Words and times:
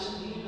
is 0.00 0.39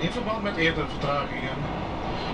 in 0.00 0.10
verband 0.10 0.42
met 0.42 0.56
eerdere 0.56 0.86
vertragingen 0.86 1.56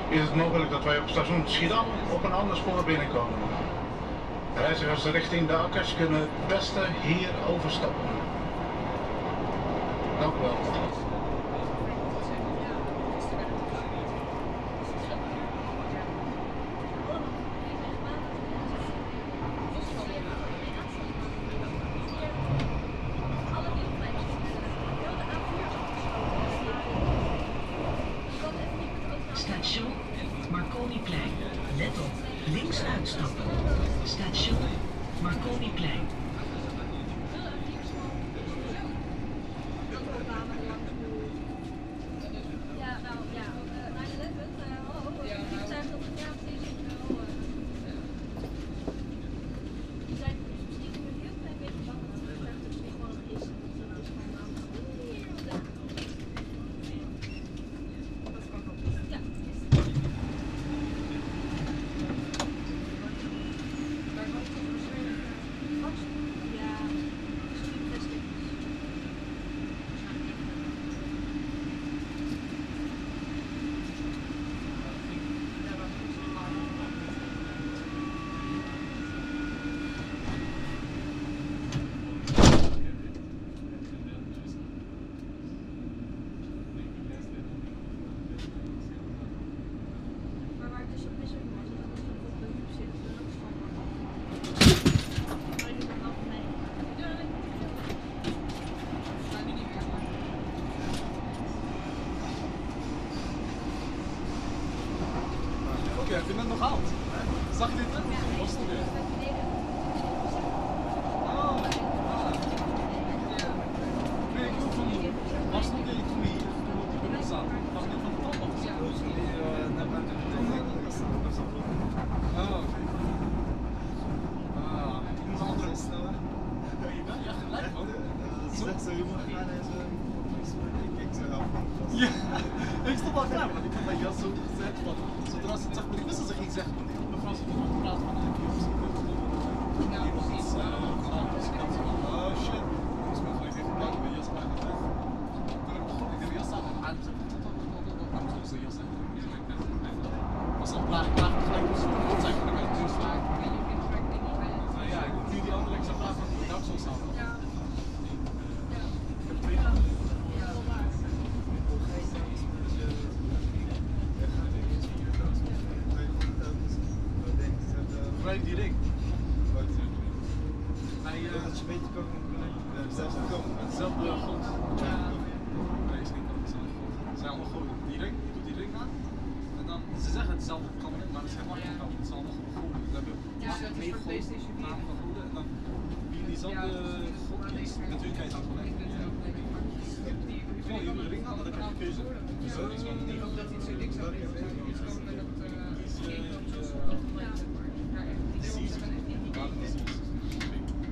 is 0.09 0.21
het 0.21 0.35
mogelijk 0.35 0.71
dat 0.71 0.85
wij 0.85 0.99
op 0.99 1.09
station 1.09 1.43
Schiedam 1.47 1.87
op 2.13 2.25
een 2.25 2.33
ander 2.33 2.57
spoor 2.57 2.85
binnenkomen. 2.85 3.39
Reizigers 4.55 5.05
richting 5.05 5.49
de 5.49 5.57
akkers 5.57 5.95
kunnen 5.97 6.21
het 6.21 6.47
beste 6.49 6.81
hier 7.03 7.29
overstappen. 7.49 8.09
Dank 10.21 10.35
u 10.35 10.41
wel. 10.41 10.76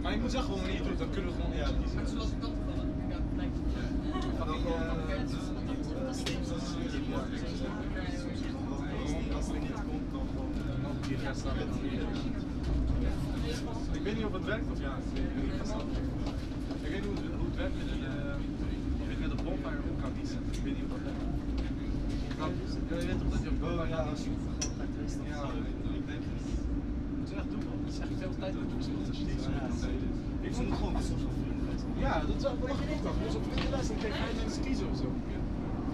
Maar 0.02 0.12
ik 0.12 0.20
moet 0.20 0.30
zeggen 0.30 0.54
gewoon 0.54 0.70
niet 0.70 0.84
doen, 0.84 0.96
dan 0.98 1.10
kunnen 1.10 1.30
we 1.30 1.42
gewoon. 1.42 1.56
Ja, 1.56 1.70
maar 1.94 2.06
zoals 2.06 2.30
ik 2.30 2.40
dat 2.40 2.50
gevallen, 2.66 2.88
ja, 3.08 3.16
het. 11.42 11.74
Ik 13.92 14.02
weet 14.02 14.16
niet 14.16 14.24
of 14.24 14.32
het 14.32 14.44
werkt 14.44 14.70
of 14.70 14.80
ja. 14.80 14.98
Ik 16.82 16.90
weet 16.90 17.02
niet 17.02 17.20
hoe 17.36 17.46
het 17.46 17.56
werkt 17.56 17.74
je 23.04 23.10
weet 23.10 23.22
toch 23.22 23.32
dat 23.36 23.42
je 23.46 23.50
op 23.54 23.58
Goa 23.62 23.84
ja, 23.94 24.00
als 24.12 24.22
je 24.24 24.30
gewoon 24.42 24.60
gaat 24.78 24.92
rusten? 25.00 25.24
Ja, 25.32 25.40
ik 26.00 26.04
denk 26.10 26.22
het. 26.30 26.44
Moet 27.18 27.28
je 27.30 27.34
echt 27.40 27.50
doen, 27.52 27.62
man. 27.68 27.78
Dat 27.84 27.92
is 27.94 27.98
echt 28.04 28.14
veel 28.22 28.34
tijd 28.42 28.52
met 28.60 28.70
opzicht 28.76 28.98
Ik 30.48 30.52
vond 30.56 30.66
het 30.70 30.78
gewoon 30.80 30.94
best 30.98 31.08
wel 31.10 31.18
Ja, 32.06 32.12
dat 32.28 32.36
is 32.40 32.44
wel 32.46 32.56
wat 32.60 32.78
je 32.80 32.86
Dus 33.24 33.34
op 33.40 33.44
vriendenles 33.48 33.88
en 33.92 33.98
kreeg 34.02 34.16
hij 34.22 34.32
mensen 34.40 34.62
kiezen 34.66 34.86
of 34.92 34.96
zo. 35.02 35.08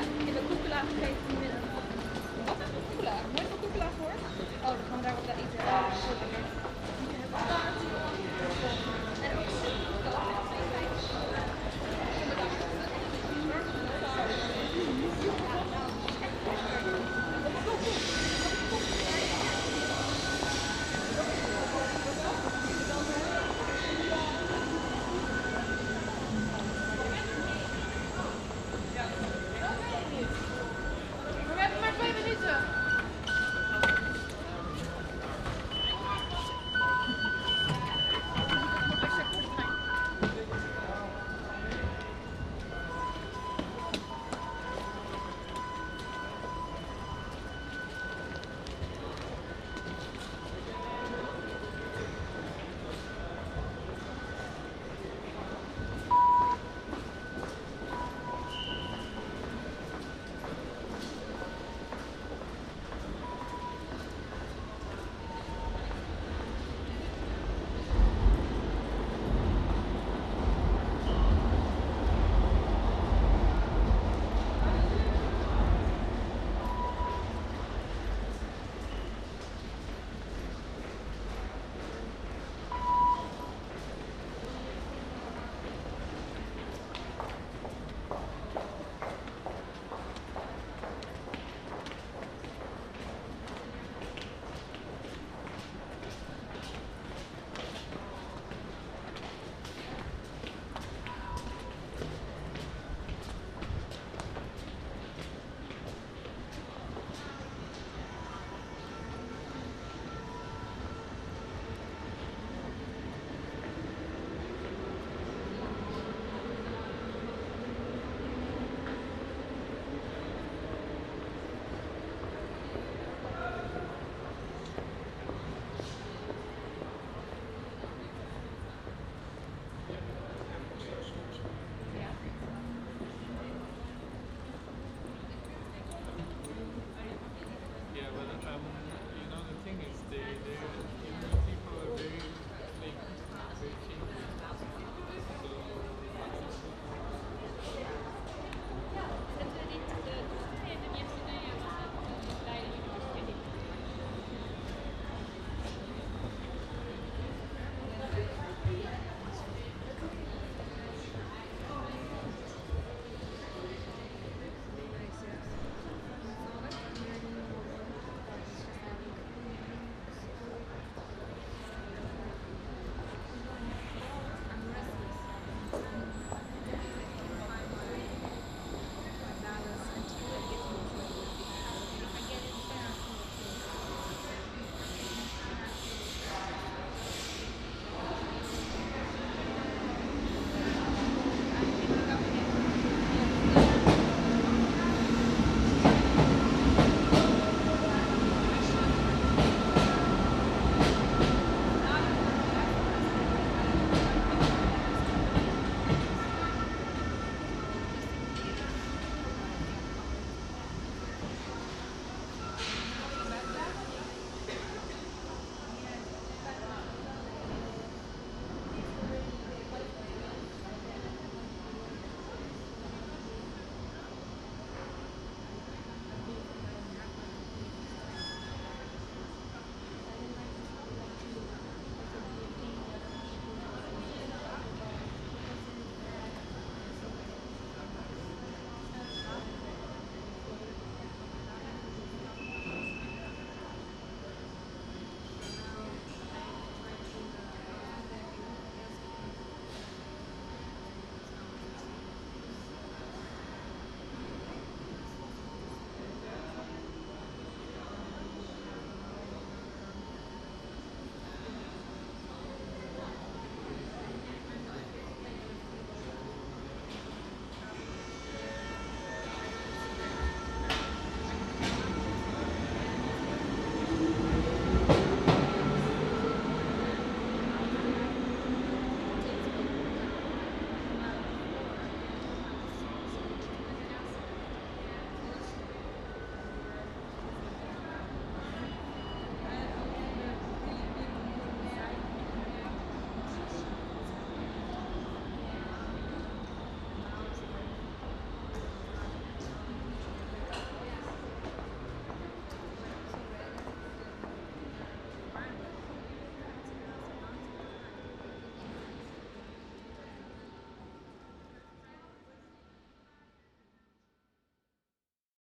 in 0.01 0.33
de 0.33 0.41
koekenlaag 0.47 0.83
gegeten 0.93 1.21
vanmiddag. 1.27 1.64